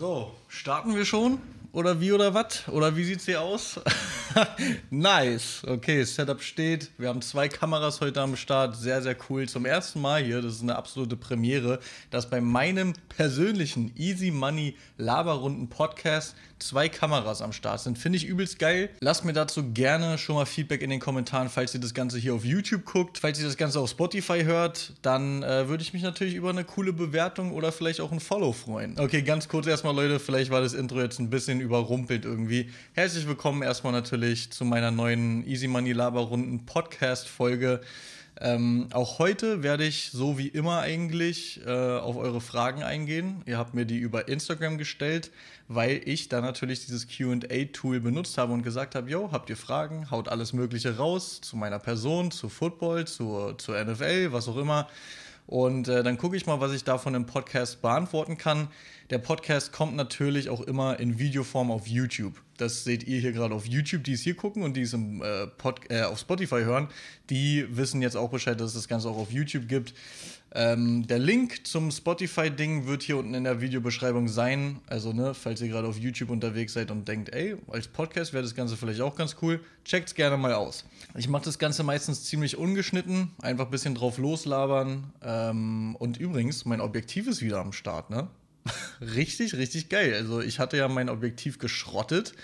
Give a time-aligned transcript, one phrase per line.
[0.00, 1.40] So, starten wir schon?
[1.72, 2.66] Oder wie oder was?
[2.68, 3.78] Oder wie sieht's hier aus?
[4.90, 5.62] nice.
[5.66, 6.90] Okay, Setup steht.
[6.96, 8.76] Wir haben zwei Kameras heute am Start.
[8.76, 9.46] Sehr, sehr cool.
[9.46, 14.74] Zum ersten Mal hier, das ist eine absolute Premiere, dass bei meinem persönlichen Easy Money
[14.96, 17.98] Laberrunden Podcast zwei Kameras am Start sind.
[17.98, 18.90] Finde ich übelst geil.
[19.00, 22.34] Lasst mir dazu gerne schon mal Feedback in den Kommentaren, falls ihr das Ganze hier
[22.34, 23.18] auf YouTube guckt.
[23.18, 26.64] Falls ihr das Ganze auf Spotify hört, dann äh, würde ich mich natürlich über eine
[26.64, 28.98] coole Bewertung oder vielleicht auch ein Follow freuen.
[28.98, 30.20] Okay, ganz kurz erstmal, Leute.
[30.20, 32.70] Vielleicht war das Intro jetzt ein bisschen überrumpelt irgendwie.
[32.92, 37.80] Herzlich willkommen erstmal natürlich zu meiner neuen Easy Money Laberrunden Podcast Folge.
[38.42, 43.42] Ähm, auch heute werde ich, so wie immer eigentlich, äh, auf eure Fragen eingehen.
[43.44, 45.30] Ihr habt mir die über Instagram gestellt,
[45.68, 50.10] weil ich da natürlich dieses QA-Tool benutzt habe und gesagt habe, yo, habt ihr Fragen?
[50.10, 54.88] Haut alles Mögliche raus zu meiner Person, zu Football, zur, zur NFL, was auch immer.
[55.46, 58.68] Und äh, dann gucke ich mal, was ich davon im Podcast beantworten kann.
[59.10, 62.40] Der Podcast kommt natürlich auch immer in Videoform auf YouTube.
[62.56, 65.22] Das seht ihr hier gerade auf YouTube, die es hier gucken und die es im,
[65.22, 66.88] äh, Pod, äh, auf Spotify hören.
[67.30, 69.94] Die wissen jetzt auch Bescheid, dass es das Ganze auch auf YouTube gibt.
[70.52, 74.80] Ähm, der Link zum Spotify-Ding wird hier unten in der Videobeschreibung sein.
[74.88, 78.42] Also, ne, falls ihr gerade auf YouTube unterwegs seid und denkt, ey, als Podcast wäre
[78.42, 80.84] das Ganze vielleicht auch ganz cool, checkt's gerne mal aus.
[81.16, 85.12] Ich mache das Ganze meistens ziemlich ungeschnitten, einfach ein bisschen drauf loslabern.
[85.22, 88.28] Ähm, und übrigens, mein Objektiv ist wieder am Start, ne?
[89.00, 90.14] richtig, richtig geil.
[90.14, 92.34] Also ich hatte ja mein Objektiv geschrottet.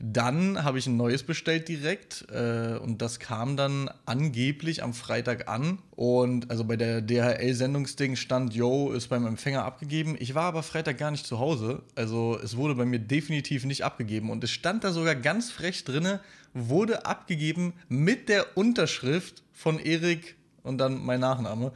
[0.00, 5.48] Dann habe ich ein neues bestellt direkt äh, und das kam dann angeblich am Freitag
[5.48, 5.78] an.
[5.92, 10.16] Und also bei der DHL-Sendungsding stand, yo, ist beim Empfänger abgegeben.
[10.18, 11.82] Ich war aber Freitag gar nicht zu Hause.
[11.94, 14.30] Also es wurde bei mir definitiv nicht abgegeben.
[14.30, 16.20] Und es stand da sogar ganz frech drinne,
[16.52, 21.72] wurde abgegeben mit der Unterschrift von Erik und dann mein Nachname.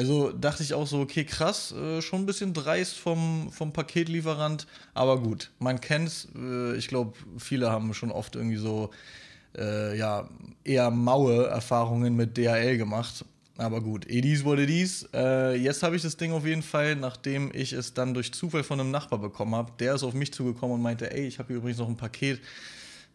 [0.00, 4.66] Also dachte ich auch so, okay, krass, äh, schon ein bisschen dreist vom, vom Paketlieferant,
[4.94, 6.26] aber gut, man kennt's.
[6.34, 8.88] Äh, ich glaube, viele haben schon oft irgendwie so,
[9.58, 10.26] äh, ja,
[10.64, 13.26] eher maue Erfahrungen mit DHL gemacht.
[13.58, 15.06] Aber gut, Edis wurde dies.
[15.12, 18.62] Äh, jetzt habe ich das Ding auf jeden Fall, nachdem ich es dann durch Zufall
[18.62, 19.70] von einem Nachbar bekommen habe.
[19.80, 22.40] Der ist auf mich zugekommen und meinte, ey, ich habe hier übrigens noch ein Paket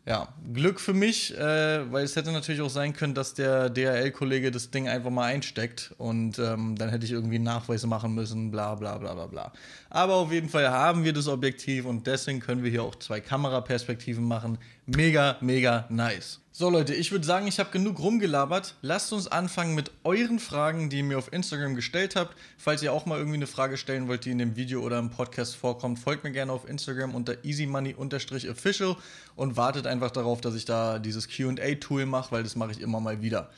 [0.08, 4.52] ja, Glück für mich, äh, weil es hätte natürlich auch sein können, dass der DHL-Kollege
[4.52, 8.76] das Ding einfach mal einsteckt und ähm, dann hätte ich irgendwie Nachweise machen müssen, bla
[8.76, 9.52] bla bla bla bla.
[9.90, 13.20] Aber auf jeden Fall haben wir das Objektiv und deswegen können wir hier auch zwei
[13.20, 14.60] Kameraperspektiven machen.
[14.86, 16.40] Mega, mega nice.
[16.58, 18.76] So Leute, ich würde sagen, ich habe genug rumgelabert.
[18.82, 22.34] Lasst uns anfangen mit euren Fragen, die ihr mir auf Instagram gestellt habt.
[22.58, 25.10] Falls ihr auch mal irgendwie eine Frage stellen wollt, die in dem Video oder im
[25.10, 28.96] Podcast vorkommt, folgt mir gerne auf Instagram unter easymoney-official
[29.36, 33.02] und wartet einfach darauf, dass ich da dieses Q&A-Tool mache, weil das mache ich immer
[33.02, 33.50] mal wieder.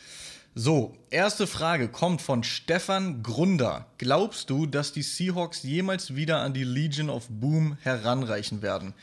[0.55, 3.85] So, erste Frage kommt von Stefan Grunder.
[3.99, 8.95] Glaubst du, dass die Seahawks jemals wieder an die Legion of Boom heranreichen werden?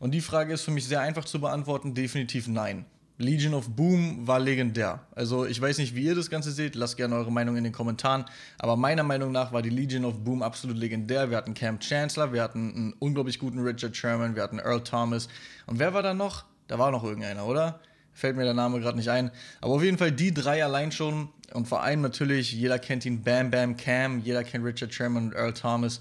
[0.00, 2.86] Und die Frage ist für mich sehr einfach zu beantworten, definitiv nein.
[3.22, 5.00] Legion of Boom war legendär.
[5.14, 7.72] Also ich weiß nicht, wie ihr das Ganze seht, lasst gerne eure Meinung in den
[7.72, 8.24] Kommentaren.
[8.58, 11.30] Aber meiner Meinung nach war die Legion of Boom absolut legendär.
[11.30, 15.28] Wir hatten Camp Chancellor, wir hatten einen unglaublich guten Richard Sherman, wir hatten Earl Thomas.
[15.66, 16.44] Und wer war da noch?
[16.68, 17.80] Da war noch irgendeiner, oder?
[18.12, 19.30] Fällt mir der Name gerade nicht ein.
[19.60, 21.30] Aber auf jeden Fall die drei allein schon.
[21.54, 25.34] Und vor allem natürlich, jeder kennt ihn, Bam Bam Cam, jeder kennt Richard Sherman und
[25.34, 26.00] Earl Thomas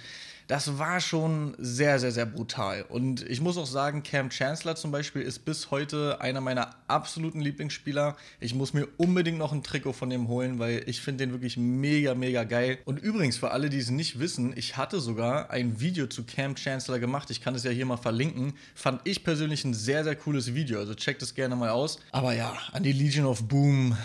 [0.51, 2.83] das war schon sehr, sehr, sehr brutal.
[2.89, 7.39] Und ich muss auch sagen, Cam Chancellor zum Beispiel ist bis heute einer meiner absoluten
[7.39, 8.17] Lieblingsspieler.
[8.41, 11.55] Ich muss mir unbedingt noch ein Trikot von dem holen, weil ich finde den wirklich
[11.55, 12.79] mega, mega geil.
[12.83, 16.55] Und übrigens, für alle, die es nicht wissen, ich hatte sogar ein Video zu Cam
[16.55, 17.29] Chancellor gemacht.
[17.31, 18.51] Ich kann es ja hier mal verlinken.
[18.75, 20.79] Fand ich persönlich ein sehr, sehr cooles Video.
[20.79, 21.97] Also checkt es gerne mal aus.
[22.11, 23.95] Aber ja, an die Legion of Boom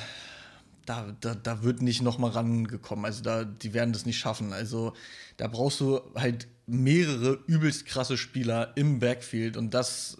[0.87, 3.05] da, da, da wird nicht nochmal rangekommen.
[3.05, 4.53] Also da, die werden das nicht schaffen.
[4.53, 4.95] Also
[5.37, 10.19] da brauchst du halt mehrere übelst krasse Spieler im Backfield und das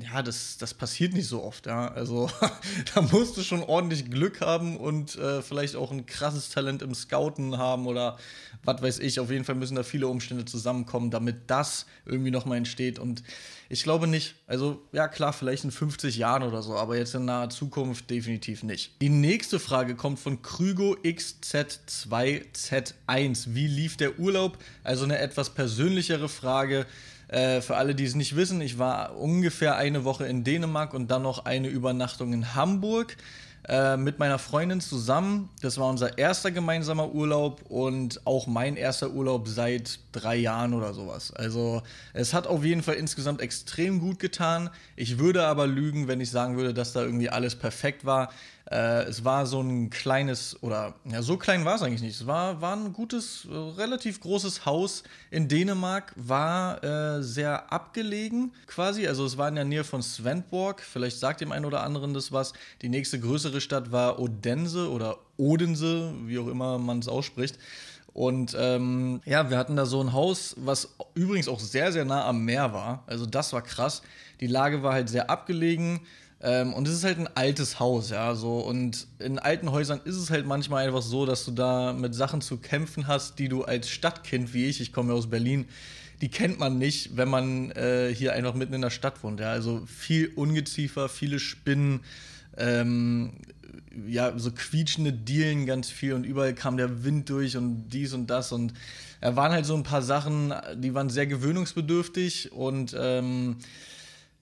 [0.00, 1.88] ja, das, das passiert nicht so oft, ja.
[1.88, 2.30] Also
[2.94, 6.94] da musst du schon ordentlich Glück haben und äh, vielleicht auch ein krasses Talent im
[6.94, 8.16] Scouten haben oder
[8.64, 9.20] was weiß ich.
[9.20, 12.98] Auf jeden Fall müssen da viele Umstände zusammenkommen, damit das irgendwie nochmal entsteht.
[12.98, 13.22] Und
[13.68, 14.36] ich glaube nicht.
[14.46, 18.62] Also, ja, klar, vielleicht in 50 Jahren oder so, aber jetzt in naher Zukunft definitiv
[18.62, 19.00] nicht.
[19.02, 23.54] Die nächste Frage kommt von Krügo XZ2Z1.
[23.54, 24.58] Wie lief der Urlaub?
[24.84, 26.86] Also eine etwas persönlichere Frage.
[27.32, 31.10] Äh, für alle, die es nicht wissen, ich war ungefähr eine Woche in Dänemark und
[31.10, 33.16] dann noch eine Übernachtung in Hamburg
[33.66, 35.48] äh, mit meiner Freundin zusammen.
[35.62, 40.92] Das war unser erster gemeinsamer Urlaub und auch mein erster Urlaub seit drei Jahren oder
[40.92, 41.32] sowas.
[41.32, 41.82] Also
[42.12, 44.68] es hat auf jeden Fall insgesamt extrem gut getan.
[44.94, 48.30] Ich würde aber lügen, wenn ich sagen würde, dass da irgendwie alles perfekt war.
[48.72, 52.20] Äh, es war so ein kleines, oder ja, so klein war es eigentlich nicht.
[52.20, 58.52] Es war, war ein gutes, äh, relativ großes Haus in Dänemark, war äh, sehr abgelegen
[58.66, 59.06] quasi.
[59.06, 60.80] Also es war in der Nähe von Svendborg.
[60.80, 62.54] Vielleicht sagt dem einen oder anderen das was.
[62.80, 67.58] Die nächste größere Stadt war Odense oder Odense, wie auch immer man es ausspricht.
[68.14, 72.26] Und ähm, ja, wir hatten da so ein Haus, was übrigens auch sehr, sehr nah
[72.26, 73.04] am Meer war.
[73.06, 74.02] Also das war krass.
[74.40, 76.00] Die Lage war halt sehr abgelegen.
[76.42, 78.58] Ähm, und es ist halt ein altes Haus, ja, so.
[78.58, 82.40] Und in alten Häusern ist es halt manchmal einfach so, dass du da mit Sachen
[82.40, 85.66] zu kämpfen hast, die du als Stadtkind wie ich, ich komme ja aus Berlin,
[86.20, 89.52] die kennt man nicht, wenn man äh, hier einfach mitten in der Stadt wohnt, ja.
[89.52, 92.00] Also viel Ungeziefer, viele Spinnen,
[92.56, 93.34] ähm,
[94.08, 98.28] ja, so quietschende Dielen ganz viel und überall kam der Wind durch und dies und
[98.28, 98.72] das und
[99.20, 103.56] da waren halt so ein paar Sachen, die waren sehr gewöhnungsbedürftig und ähm,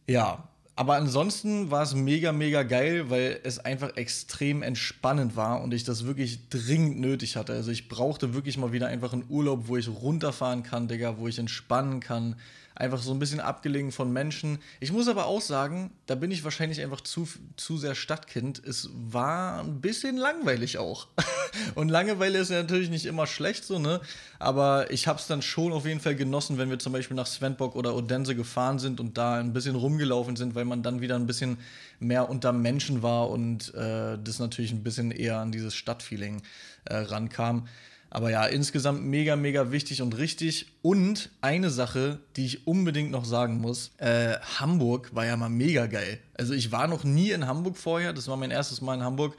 [0.07, 5.75] ja, aber ansonsten war es mega, mega geil, weil es einfach extrem entspannend war und
[5.75, 7.53] ich das wirklich dringend nötig hatte.
[7.53, 11.29] Also ich brauchte wirklich mal wieder einfach einen Urlaub, wo ich runterfahren kann, Digga, wo
[11.29, 12.37] ich entspannen kann,
[12.81, 14.59] einfach so ein bisschen abgelegen von Menschen.
[14.81, 18.63] Ich muss aber auch sagen, da bin ich wahrscheinlich einfach zu, zu sehr Stadtkind.
[18.65, 21.09] Es war ein bisschen langweilig auch.
[21.75, 24.01] Und Langeweile ist ja natürlich nicht immer schlecht so, ne?
[24.39, 27.27] Aber ich habe es dann schon auf jeden Fall genossen, wenn wir zum Beispiel nach
[27.27, 31.17] Svendborg oder Odense gefahren sind und da ein bisschen rumgelaufen sind, weil man dann wieder
[31.17, 31.59] ein bisschen
[31.99, 36.43] mehr unter Menschen war und äh, das natürlich ein bisschen eher an dieses Stadtfeeling
[36.87, 37.69] äh, rankam.
[38.11, 40.67] Aber ja, insgesamt mega, mega wichtig und richtig.
[40.83, 45.87] Und eine Sache, die ich unbedingt noch sagen muss: äh, Hamburg war ja mal mega
[45.87, 46.19] geil.
[46.35, 48.13] Also, ich war noch nie in Hamburg vorher.
[48.13, 49.37] Das war mein erstes Mal in Hamburg.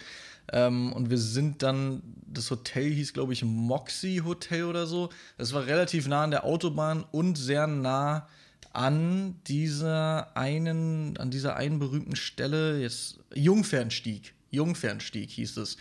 [0.53, 5.09] Ähm, und wir sind dann, das Hotel hieß, glaube ich, Moxie Hotel oder so.
[5.37, 8.27] Das war relativ nah an der Autobahn und sehr nah
[8.73, 14.33] an dieser einen, an dieser einen berühmten Stelle, jetzt Jungfernstieg.
[14.49, 15.77] Jungfernstieg hieß es.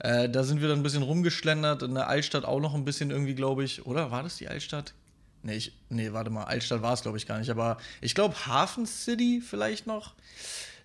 [0.00, 3.10] Äh, da sind wir dann ein bisschen rumgeschlendert, in der Altstadt auch noch ein bisschen
[3.10, 3.86] irgendwie, glaube ich.
[3.86, 4.94] Oder war das die Altstadt?
[5.42, 7.50] Nee, ich, nee, warte mal, Altstadt war es, glaube ich, gar nicht.
[7.50, 10.14] Aber ich glaube, Hafen City vielleicht noch.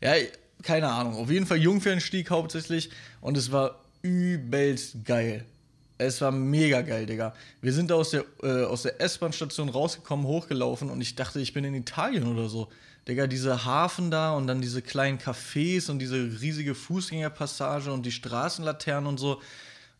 [0.01, 0.13] Ja,
[0.61, 1.15] keine Ahnung.
[1.15, 2.89] Auf jeden Fall Jungfernstieg hauptsächlich.
[3.21, 5.45] Und es war übelst geil.
[5.97, 7.33] Es war mega geil, Digga.
[7.61, 11.53] Wir sind da aus der, äh, aus der S-Bahn-Station rausgekommen, hochgelaufen und ich dachte, ich
[11.53, 12.69] bin in Italien oder so.
[13.07, 18.11] Digga, diese Hafen da und dann diese kleinen Cafés und diese riesige Fußgängerpassage und die
[18.11, 19.41] Straßenlaternen und so.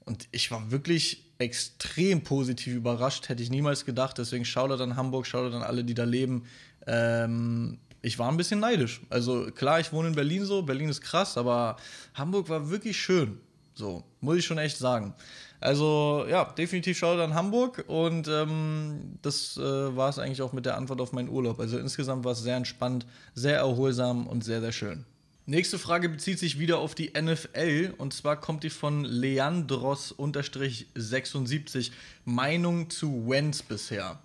[0.05, 4.17] Und ich war wirklich extrem positiv überrascht, hätte ich niemals gedacht.
[4.17, 6.45] Deswegen Shoutout an Hamburg, Shoutout an alle, die da leben.
[6.87, 9.01] Ähm, ich war ein bisschen neidisch.
[9.09, 11.77] Also klar, ich wohne in Berlin so, Berlin ist krass, aber
[12.13, 13.39] Hamburg war wirklich schön.
[13.75, 15.15] So, muss ich schon echt sagen.
[15.63, 20.65] Also ja, definitiv Shoutout an Hamburg und ähm, das äh, war es eigentlich auch mit
[20.65, 21.61] der Antwort auf meinen Urlaub.
[21.61, 25.05] Also insgesamt war es sehr entspannt, sehr erholsam und sehr, sehr schön.
[25.45, 31.91] Nächste Frage bezieht sich wieder auf die NFL und zwar kommt die von Leandros-76.
[32.25, 34.19] Meinung zu Wentz bisher.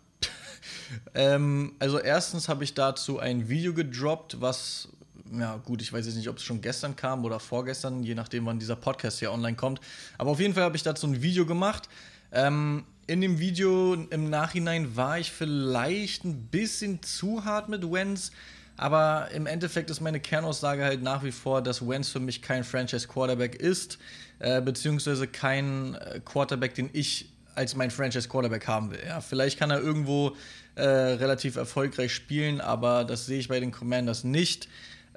[1.14, 4.88] ähm, also erstens habe ich dazu ein Video gedroppt, was
[5.33, 8.47] ja gut, ich weiß jetzt nicht, ob es schon gestern kam oder vorgestern, je nachdem,
[8.47, 9.81] wann dieser Podcast hier online kommt.
[10.17, 11.89] Aber auf jeden Fall habe ich dazu ein Video gemacht.
[12.33, 18.33] Ähm, in dem Video im Nachhinein war ich vielleicht ein bisschen zu hart mit Wenz,
[18.77, 22.65] aber im Endeffekt ist meine Kernaussage halt nach wie vor, dass Wenz für mich kein
[22.65, 23.99] Franchise-Quarterback ist,
[24.39, 29.01] äh, beziehungsweise kein äh, Quarterback, den ich als mein Franchise-Quarterback haben will.
[29.05, 30.37] Ja, vielleicht kann er irgendwo
[30.77, 34.69] äh, relativ erfolgreich spielen, aber das sehe ich bei den Commanders nicht.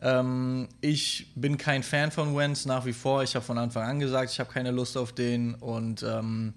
[0.01, 3.23] Ähm, ich bin kein Fan von Wentz nach wie vor.
[3.23, 5.53] Ich habe von Anfang an gesagt, ich habe keine Lust auf den.
[5.55, 6.53] Und ähm,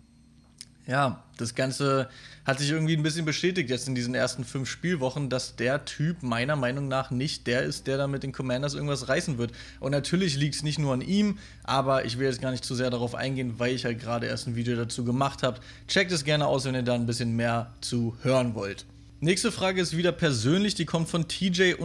[0.87, 2.09] ja, das Ganze
[2.45, 6.23] hat sich irgendwie ein bisschen bestätigt jetzt in diesen ersten fünf Spielwochen, dass der Typ
[6.23, 9.53] meiner Meinung nach nicht der ist, der da mit den Commanders irgendwas reißen wird.
[9.81, 12.75] Und natürlich liegt es nicht nur an ihm, aber ich will jetzt gar nicht zu
[12.75, 15.59] sehr darauf eingehen, weil ich halt gerade erst ein Video dazu gemacht habe.
[15.89, 18.85] Checkt es gerne aus, wenn ihr da ein bisschen mehr zu hören wollt.
[19.25, 21.79] Nächste Frage ist wieder persönlich, die kommt von TJ-BLY.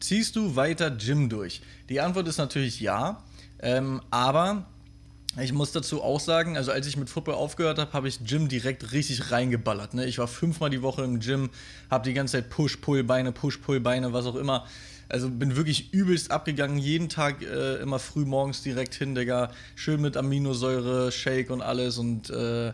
[0.00, 1.60] Ziehst du weiter Gym durch?
[1.90, 3.22] Die Antwort ist natürlich ja,
[3.58, 4.64] ähm, aber
[5.42, 8.48] ich muss dazu auch sagen, also als ich mit Football aufgehört habe, habe ich Gym
[8.48, 9.92] direkt richtig reingeballert.
[9.92, 10.06] Ne?
[10.06, 11.50] Ich war fünfmal die Woche im Gym,
[11.90, 14.66] habe die ganze Zeit Push-Pull-Beine, Push-Pull-Beine, was auch immer.
[15.10, 19.52] Also bin wirklich übelst abgegangen, jeden Tag äh, immer früh morgens direkt hin, Digga.
[19.74, 22.72] Schön mit Aminosäure, Shake und alles und äh,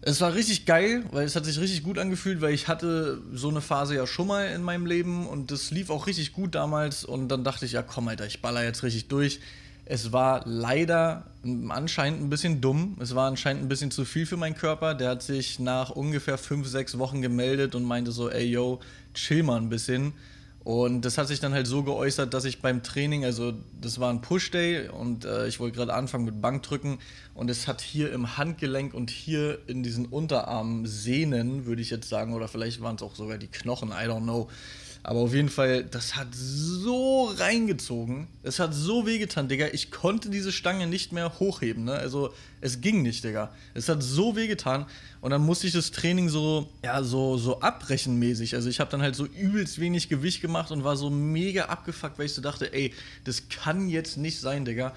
[0.00, 3.48] es war richtig geil, weil es hat sich richtig gut angefühlt, weil ich hatte so
[3.48, 7.04] eine Phase ja schon mal in meinem Leben und das lief auch richtig gut damals
[7.04, 9.40] und dann dachte ich, ja komm Alter, ich baller jetzt richtig durch.
[9.90, 11.24] Es war leider
[11.70, 12.98] anscheinend ein bisschen dumm.
[13.00, 14.94] Es war anscheinend ein bisschen zu viel für meinen Körper.
[14.94, 18.80] Der hat sich nach ungefähr fünf, sechs Wochen gemeldet und meinte so, ey yo,
[19.14, 20.12] chill mal ein bisschen.
[20.68, 24.12] Und das hat sich dann halt so geäußert, dass ich beim Training, also das war
[24.12, 26.98] ein Push-Day und äh, ich wollte gerade anfangen mit Bankdrücken
[27.32, 32.10] und es hat hier im Handgelenk und hier in diesen Unterarmen Sehnen, würde ich jetzt
[32.10, 34.50] sagen, oder vielleicht waren es auch sogar die Knochen, I don't know
[35.08, 38.26] aber auf jeden Fall, das hat so reingezogen.
[38.42, 39.68] Es hat so wehgetan, Digga.
[39.72, 41.94] Ich konnte diese Stange nicht mehr hochheben, ne?
[41.94, 43.50] Also, es ging nicht, Digga.
[43.72, 44.84] Es hat so wehgetan.
[45.22, 48.54] Und dann musste ich das Training so, ja, so, so abbrechenmäßig.
[48.54, 52.18] Also, ich habe dann halt so übelst wenig Gewicht gemacht und war so mega abgefuckt,
[52.18, 52.92] weil ich so dachte, ey,
[53.24, 54.94] das kann jetzt nicht sein, Digga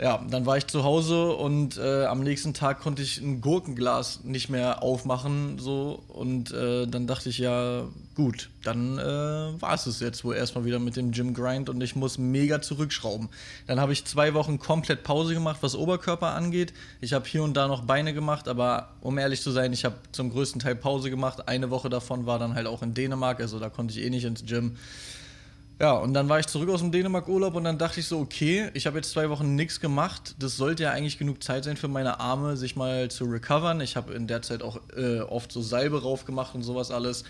[0.00, 4.22] ja, dann war ich zu Hause und äh, am nächsten Tag konnte ich ein Gurkenglas
[4.22, 5.58] nicht mehr aufmachen.
[5.58, 7.82] So, und äh, dann dachte ich, ja,
[8.14, 11.80] gut, dann äh, war es es jetzt wohl erstmal wieder mit dem Gym Grind und
[11.80, 13.28] ich muss mega zurückschrauben.
[13.66, 16.72] Dann habe ich zwei Wochen komplett Pause gemacht, was Oberkörper angeht.
[17.00, 19.96] Ich habe hier und da noch Beine gemacht, aber um ehrlich zu sein, ich habe
[20.12, 21.48] zum größten Teil Pause gemacht.
[21.48, 24.24] Eine Woche davon war dann halt auch in Dänemark, also da konnte ich eh nicht
[24.24, 24.76] ins Gym.
[25.80, 28.68] Ja, und dann war ich zurück aus dem Dänemark-Urlaub und dann dachte ich so, okay,
[28.74, 30.34] ich habe jetzt zwei Wochen nichts gemacht.
[30.40, 33.80] Das sollte ja eigentlich genug Zeit sein für meine Arme, sich mal zu recovern.
[33.80, 37.22] Ich habe in der Zeit auch äh, oft so Salbe rauf gemacht und sowas alles.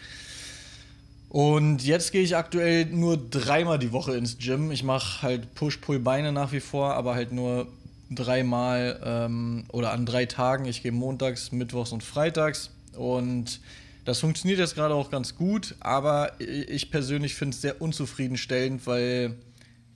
[1.29, 4.71] Und jetzt gehe ich aktuell nur dreimal die Woche ins Gym.
[4.71, 7.67] Ich mache halt Push-Pull-Beine nach wie vor, aber halt nur
[8.11, 10.65] dreimal ähm, oder an drei Tagen.
[10.65, 12.71] Ich gehe montags, mittwochs und freitags.
[12.97, 13.61] Und
[14.09, 19.37] das funktioniert jetzt gerade auch ganz gut, aber ich persönlich finde es sehr unzufriedenstellend, weil,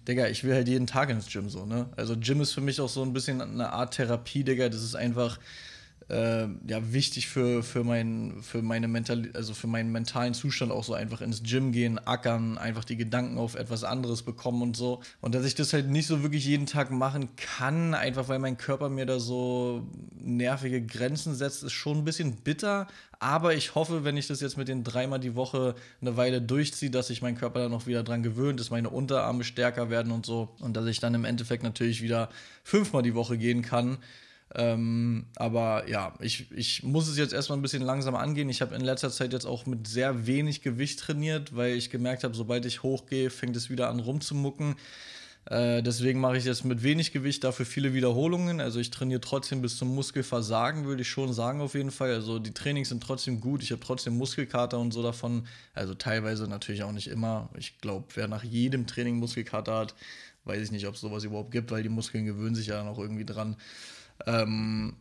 [0.06, 1.88] Digga, ich will halt jeden Tag ins Gym so, ne?
[1.96, 4.68] Also Gym ist für mich auch so ein bisschen eine Art Therapie, Digga.
[4.68, 5.38] Das ist einfach
[6.12, 10.84] äh, ja, wichtig für, für, mein, für, meine Mental also für meinen mentalen Zustand auch
[10.84, 15.00] so einfach ins Gym gehen, ackern, einfach die Gedanken auf etwas anderes bekommen und so.
[15.22, 18.58] Und dass ich das halt nicht so wirklich jeden Tag machen kann, einfach weil mein
[18.58, 19.86] Körper mir da so
[20.20, 22.88] nervige Grenzen setzt, ist schon ein bisschen bitter.
[23.18, 26.90] Aber ich hoffe, wenn ich das jetzt mit den dreimal die Woche eine Weile durchziehe,
[26.90, 30.26] dass sich mein Körper dann noch wieder dran gewöhnt, dass meine Unterarme stärker werden und
[30.26, 30.50] so.
[30.60, 32.28] Und dass ich dann im Endeffekt natürlich wieder
[32.64, 33.98] fünfmal die Woche gehen kann.
[34.54, 38.48] Ähm, aber ja, ich, ich muss es jetzt erstmal ein bisschen langsam angehen.
[38.50, 42.24] Ich habe in letzter Zeit jetzt auch mit sehr wenig Gewicht trainiert, weil ich gemerkt
[42.24, 44.76] habe, sobald ich hochgehe, fängt es wieder an rumzumucken.
[45.46, 48.60] Äh, deswegen mache ich jetzt mit wenig Gewicht dafür viele Wiederholungen.
[48.60, 52.12] Also ich trainiere trotzdem bis zum Muskelversagen, würde ich schon sagen auf jeden Fall.
[52.12, 53.62] Also die Trainings sind trotzdem gut.
[53.62, 55.46] Ich habe trotzdem Muskelkater und so davon.
[55.74, 57.48] Also teilweise natürlich auch nicht immer.
[57.56, 59.94] Ich glaube, wer nach jedem Training Muskelkater hat,
[60.44, 62.88] weiß ich nicht, ob es sowas überhaupt gibt, weil die Muskeln gewöhnen sich ja dann
[62.88, 63.56] auch irgendwie dran.
[64.26, 64.94] Ähm,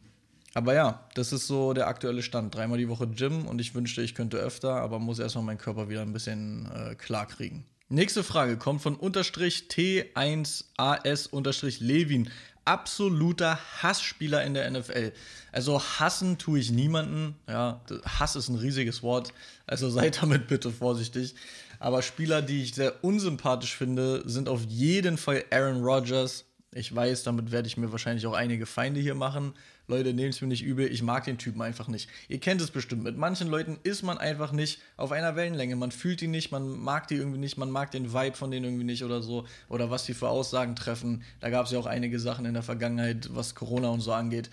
[0.54, 2.54] aber ja, das ist so der aktuelle Stand.
[2.54, 5.90] Dreimal die Woche Gym und ich wünschte, ich könnte öfter, aber muss erstmal meinen Körper
[5.90, 7.66] wieder ein bisschen äh, klar kriegen.
[7.88, 12.30] Nächste Frage kommt von unterstrich T1AS unterstrich Levin.
[12.63, 15.12] Absoluter Hassspieler in der NFL.
[15.51, 17.36] Also hassen tue ich niemanden.
[17.50, 19.34] Ja, Hass ist ein riesiges Wort.
[19.68, 21.36] Also seid damit bitte vorsichtig.
[21.80, 27.24] Aber Spieler, die ich sehr unsympathisch finde, sind auf jeden Fall Aaron Rodgers, ich weiß,
[27.24, 29.54] damit werde ich mir wahrscheinlich auch einige Feinde hier machen.
[29.88, 32.10] Leute, nehmt es mir nicht übel, ich mag den Typen einfach nicht.
[32.30, 33.04] Ihr kennt es bestimmt.
[33.04, 35.75] Mit manchen Leuten ist man einfach nicht auf einer Wellenlänge.
[35.75, 38.63] Man fühlt die nicht, man mag die irgendwie nicht, man mag den Vibe von denen
[38.63, 39.46] irgendwie nicht oder so.
[39.68, 41.24] Oder was die für Aussagen treffen.
[41.42, 44.50] Da gab es ja auch einige Sachen in der Vergangenheit, was Corona und so angeht.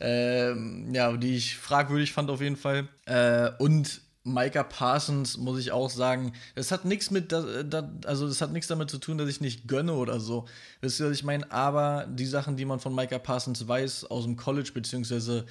[0.00, 2.88] Ähm, ja, die ich fragwürdig fand auf jeden Fall.
[3.04, 8.52] Äh, und Micah Parsons, muss ich auch sagen, es hat nichts mit, also es hat
[8.52, 10.46] nichts damit zu tun, dass ich nicht gönne oder so.
[10.80, 11.50] Wisst ihr, was ich meine?
[11.50, 15.44] Aber die Sachen, die man von Micah Parsons weiß aus dem College, beziehungsweise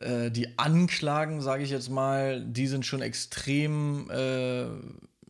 [0.00, 4.66] äh, die Anklagen, sage ich jetzt mal, die sind schon extrem, äh,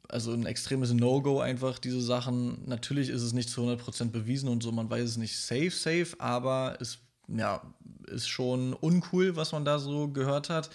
[0.08, 2.66] also ein extremes No-Go einfach, diese Sachen.
[2.66, 6.16] Natürlich ist es nicht zu 100% bewiesen und so, man weiß es nicht safe, safe,
[6.18, 6.98] aber es
[7.28, 7.60] ja,
[8.06, 10.70] ist schon uncool, was man da so gehört hat.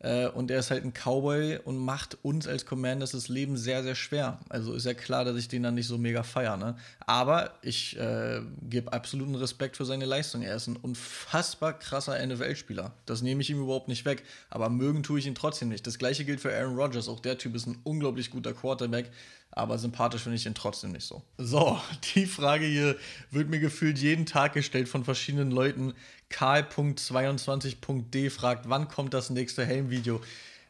[0.00, 3.82] Äh, und er ist halt ein Cowboy und macht uns als Commanders das Leben sehr,
[3.82, 4.38] sehr schwer.
[4.48, 6.56] Also ist ja klar, dass ich den dann nicht so mega feiere.
[6.56, 6.76] Ne?
[7.00, 10.42] Aber ich äh, gebe absoluten Respekt für seine Leistung.
[10.42, 12.92] Er ist ein unfassbar krasser NFL-Spieler.
[13.06, 14.24] Das nehme ich ihm überhaupt nicht weg.
[14.50, 15.86] Aber mögen tue ich ihn trotzdem nicht.
[15.86, 17.08] Das gleiche gilt für Aaron Rodgers.
[17.08, 19.10] Auch der Typ ist ein unglaublich guter Quarterback
[19.56, 21.22] aber sympathisch finde ich ihn trotzdem nicht so.
[21.38, 21.78] So,
[22.14, 22.96] die Frage hier
[23.30, 25.94] wird mir gefühlt jeden Tag gestellt von verschiedenen Leuten.
[26.30, 30.20] Karl.22.d fragt, wann kommt das nächste Helm-Video?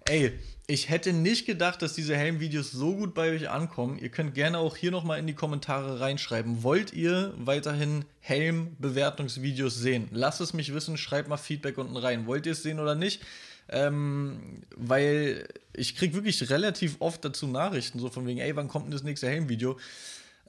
[0.07, 0.33] Ey,
[0.67, 3.99] ich hätte nicht gedacht, dass diese Helm-Videos so gut bei euch ankommen.
[3.99, 6.63] Ihr könnt gerne auch hier nochmal in die Kommentare reinschreiben.
[6.63, 10.09] Wollt ihr weiterhin Helm-Bewertungsvideos sehen?
[10.11, 12.27] Lasst es mich wissen, schreibt mal Feedback unten rein.
[12.27, 13.23] Wollt ihr es sehen oder nicht?
[13.69, 18.87] Ähm, weil ich kriege wirklich relativ oft dazu Nachrichten, so von wegen, ey, wann kommt
[18.87, 19.79] denn das nächste Helm-Video?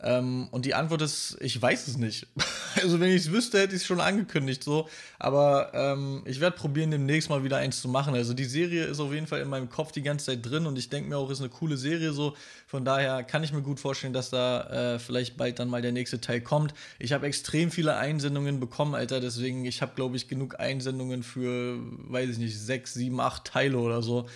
[0.03, 2.27] Ähm, und die Antwort ist, ich weiß es nicht.
[2.81, 4.89] also wenn ich es wüsste, hätte ich es schon angekündigt so.
[5.19, 8.13] Aber ähm, ich werde probieren, demnächst mal wieder eins zu machen.
[8.13, 10.77] Also die Serie ist auf jeden Fall in meinem Kopf die ganze Zeit drin und
[10.77, 12.35] ich denke mir auch, ist eine coole Serie so.
[12.67, 15.93] Von daher kann ich mir gut vorstellen, dass da äh, vielleicht bald dann mal der
[15.93, 16.73] nächste Teil kommt.
[16.99, 19.21] Ich habe extrem viele Einsendungen bekommen, Alter.
[19.21, 23.77] Deswegen, ich habe, glaube ich, genug Einsendungen für, weiß ich nicht, sechs, sieben, acht Teile
[23.77, 24.27] oder so.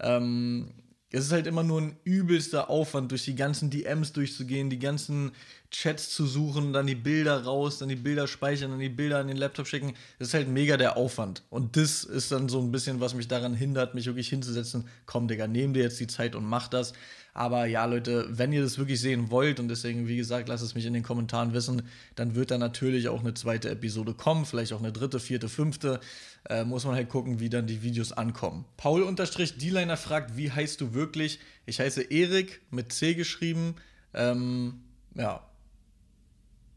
[0.00, 0.72] Ähm,
[1.12, 5.32] es ist halt immer nur ein übelster Aufwand, durch die ganzen DMs durchzugehen, die ganzen
[5.70, 9.28] Chats zu suchen, dann die Bilder raus, dann die Bilder speichern, dann die Bilder an
[9.28, 9.94] den Laptop schicken.
[10.18, 11.42] Das ist halt mega der Aufwand.
[11.50, 14.88] Und das ist dann so ein bisschen, was mich daran hindert, mich wirklich hinzusetzen.
[15.04, 16.94] Komm, Digga, nehm dir jetzt die Zeit und mach das.
[17.34, 20.74] Aber ja, Leute, wenn ihr das wirklich sehen wollt und deswegen, wie gesagt, lasst es
[20.74, 21.82] mich in den Kommentaren wissen,
[22.14, 26.00] dann wird da natürlich auch eine zweite Episode kommen, vielleicht auch eine dritte, vierte, fünfte.
[26.50, 28.66] Äh, muss man halt gucken, wie dann die Videos ankommen.
[28.76, 31.38] Paul-D-Liner fragt, wie heißt du wirklich?
[31.64, 33.76] Ich heiße Erik mit C geschrieben.
[34.12, 34.82] Ähm,
[35.14, 35.40] ja,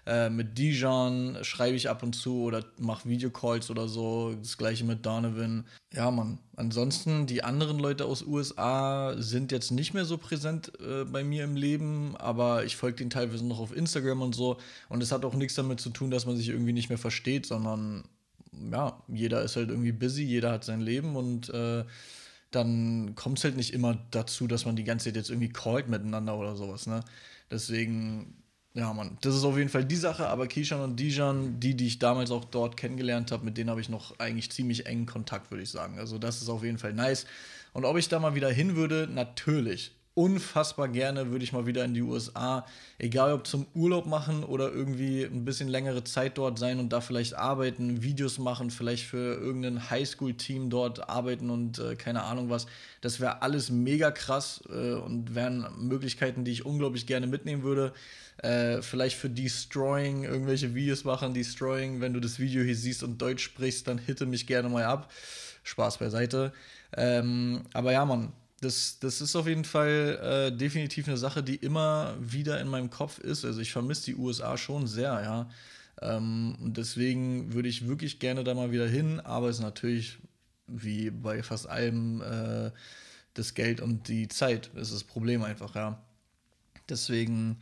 [0.04, 4.34] Äh, mit Dijon schreibe ich ab und zu oder mache Videocalls oder so.
[4.34, 5.64] Das gleiche mit Donovan.
[5.92, 6.38] Ja, Mann.
[6.56, 11.44] Ansonsten, die anderen Leute aus USA sind jetzt nicht mehr so präsent äh, bei mir
[11.44, 14.56] im Leben, aber ich folge denen teilweise noch auf Instagram und so.
[14.88, 17.46] Und es hat auch nichts damit zu tun, dass man sich irgendwie nicht mehr versteht,
[17.46, 18.02] sondern
[18.52, 21.84] ja, jeder ist halt irgendwie busy, jeder hat sein Leben und äh,
[22.50, 25.88] dann kommt es halt nicht immer dazu, dass man die ganze Zeit jetzt irgendwie callt
[25.88, 27.00] miteinander oder sowas, ne?
[27.50, 28.42] Deswegen,
[28.74, 31.86] ja, man, das ist auf jeden Fall die Sache, aber Kishan und Dijan, die, die
[31.86, 35.50] ich damals auch dort kennengelernt habe, mit denen habe ich noch eigentlich ziemlich engen Kontakt,
[35.50, 35.98] würde ich sagen.
[35.98, 37.26] Also das ist auf jeden Fall nice.
[37.72, 41.84] Und ob ich da mal wieder hin würde, natürlich unfassbar gerne, würde ich mal wieder
[41.84, 42.66] in die USA,
[42.98, 47.00] egal ob zum Urlaub machen oder irgendwie ein bisschen längere Zeit dort sein und da
[47.00, 52.66] vielleicht arbeiten, Videos machen, vielleicht für irgendein Highschool-Team dort arbeiten und äh, keine Ahnung was.
[53.00, 57.92] Das wäre alles mega krass äh, und wären Möglichkeiten, die ich unglaublich gerne mitnehmen würde.
[58.38, 63.20] Äh, vielleicht für Destroying irgendwelche Videos machen, Destroying, wenn du das Video hier siehst und
[63.22, 65.10] Deutsch sprichst, dann hitte mich gerne mal ab.
[65.64, 66.52] Spaß beiseite.
[66.94, 71.56] Ähm, aber ja, Mann, das, das ist auf jeden Fall äh, definitiv eine Sache, die
[71.56, 73.44] immer wieder in meinem Kopf ist.
[73.44, 75.50] Also ich vermisse die USA schon sehr, ja.
[76.00, 80.18] Ähm, und deswegen würde ich wirklich gerne da mal wieder hin, aber es ist natürlich,
[80.68, 82.70] wie bei fast allem, äh,
[83.34, 86.00] das Geld und die Zeit ist das Problem einfach, ja.
[86.88, 87.58] Deswegen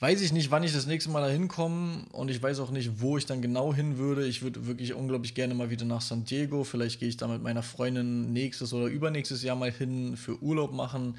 [0.00, 3.00] weiß ich nicht, wann ich das nächste Mal da hinkomme und ich weiß auch nicht,
[3.00, 4.26] wo ich dann genau hin würde.
[4.26, 6.64] Ich würde wirklich unglaublich gerne mal wieder nach San Diego.
[6.64, 10.72] Vielleicht gehe ich da mit meiner Freundin nächstes oder übernächstes Jahr mal hin für Urlaub
[10.72, 11.16] machen.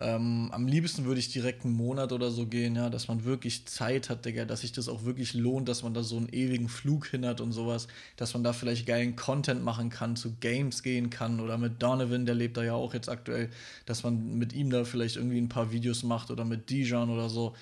[0.00, 3.66] Ähm, am liebsten würde ich direkt einen Monat oder so gehen, ja, dass man wirklich
[3.66, 6.68] Zeit hat, Digga, dass sich das auch wirklich lohnt, dass man da so einen ewigen
[6.68, 10.84] Flug hin hat und sowas, dass man da vielleicht geilen Content machen kann, zu Games
[10.84, 13.48] gehen kann oder mit Donovan, der lebt da ja auch jetzt aktuell,
[13.86, 17.28] dass man mit ihm da vielleicht irgendwie ein paar Videos macht oder mit Dijon oder
[17.28, 17.56] so.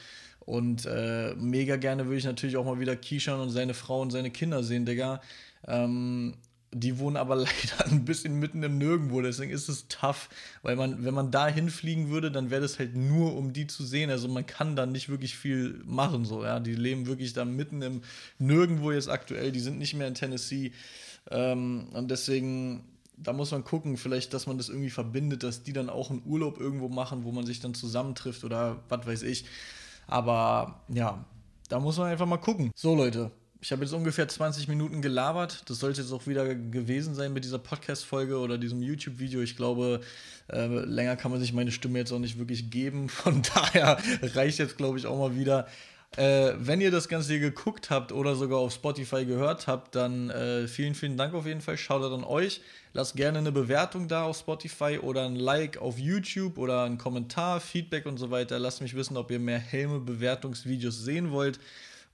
[0.47, 4.13] Und äh, mega gerne würde ich natürlich auch mal wieder Kishan und seine Frau und
[4.13, 5.21] seine Kinder sehen, Digga.
[5.67, 6.35] Ähm,
[6.73, 10.29] die wohnen aber leider ein bisschen mitten im Nirgendwo, deswegen ist es tough,
[10.63, 13.85] weil man, wenn man da hinfliegen würde, dann wäre das halt nur, um die zu
[13.85, 14.11] sehen.
[14.11, 16.61] Also man kann da nicht wirklich viel machen, so, ja.
[16.61, 18.03] Die leben wirklich da mitten im
[18.39, 20.73] Nirgendwo jetzt aktuell, die sind nicht mehr in Tennessee.
[21.31, 22.85] Ähm, und deswegen,
[23.17, 26.23] da muss man gucken, vielleicht, dass man das irgendwie verbindet, dass die dann auch einen
[26.25, 29.47] Urlaub irgendwo machen, wo man sich dann zusammentrifft oder was weiß ich.
[30.07, 31.25] Aber ja,
[31.69, 32.71] da muss man einfach mal gucken.
[32.75, 35.62] So, Leute, ich habe jetzt ungefähr 20 Minuten gelabert.
[35.69, 39.40] Das sollte jetzt auch wieder gewesen sein mit dieser Podcast-Folge oder diesem YouTube-Video.
[39.40, 40.01] Ich glaube,
[40.53, 43.09] äh, länger kann man sich meine Stimme jetzt auch nicht wirklich geben.
[43.11, 45.66] Von daher reicht jetzt, glaube ich, auch mal wieder.
[46.16, 50.31] Äh, wenn ihr das Ganze hier geguckt habt oder sogar auf Spotify gehört habt, dann
[50.31, 51.76] äh, vielen, vielen Dank auf jeden Fall.
[51.76, 52.62] Schaut an euch.
[52.94, 57.61] Lasst gerne eine Bewertung da auf Spotify oder ein Like auf YouTube oder einen Kommentar,
[57.61, 58.59] Feedback und so weiter.
[58.59, 61.61] Lasst mich wissen, ob ihr mehr Helme-Bewertungsvideos sehen wollt.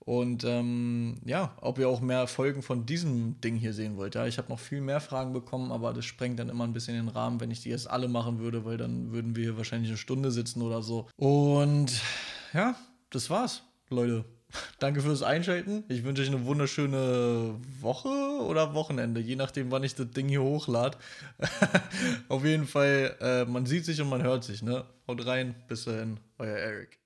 [0.05, 4.17] Und ähm, ja, ob ihr auch mehr Folgen von diesem Ding hier sehen wollt.
[4.17, 6.97] Ja, ich habe noch viel mehr Fragen bekommen, aber das sprengt dann immer ein bisschen
[6.97, 9.91] den Rahmen, wenn ich die jetzt alle machen würde, weil dann würden wir hier wahrscheinlich
[9.91, 11.07] eine Stunde sitzen oder so.
[11.17, 11.93] Und
[12.53, 12.75] ja,
[13.11, 13.63] das war's,
[13.93, 14.25] Leute.
[14.79, 15.85] Danke fürs Einschalten.
[15.89, 20.43] Ich wünsche euch eine wunderschöne Woche oder Wochenende, je nachdem, wann ich das Ding hier
[20.43, 20.99] hochlade.
[22.29, 24.63] Auf jeden Fall, äh, man sieht sich und man hört sich.
[24.63, 24.85] Ne?
[25.09, 27.02] Haut rein, bis dahin, euer Eric.